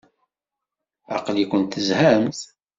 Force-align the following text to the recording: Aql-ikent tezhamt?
Aql-ikent 1.15 1.71
tezhamt? 1.73 2.39